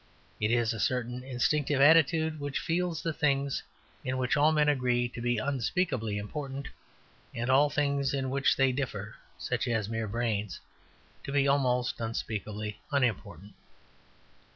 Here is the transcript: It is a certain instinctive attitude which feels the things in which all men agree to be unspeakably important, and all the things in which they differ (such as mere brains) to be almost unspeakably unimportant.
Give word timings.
It 0.39 0.49
is 0.49 0.73
a 0.73 0.79
certain 0.79 1.21
instinctive 1.23 1.79
attitude 1.79 2.39
which 2.39 2.57
feels 2.57 3.03
the 3.03 3.13
things 3.13 3.61
in 4.03 4.17
which 4.17 4.35
all 4.35 4.51
men 4.51 4.67
agree 4.67 5.07
to 5.07 5.21
be 5.21 5.37
unspeakably 5.37 6.17
important, 6.17 6.69
and 7.35 7.51
all 7.51 7.69
the 7.69 7.75
things 7.75 8.11
in 8.11 8.31
which 8.31 8.55
they 8.57 8.71
differ 8.71 9.17
(such 9.37 9.67
as 9.67 9.89
mere 9.89 10.07
brains) 10.07 10.59
to 11.23 11.31
be 11.31 11.47
almost 11.47 12.01
unspeakably 12.01 12.79
unimportant. 12.91 13.53